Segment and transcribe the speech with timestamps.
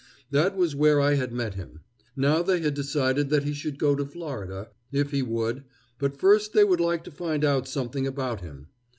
[0.31, 1.81] That was where I had met him.
[2.15, 5.63] Now they had decided that he should go to Florida, if he would,
[5.99, 8.69] but first they would like to find out something about him.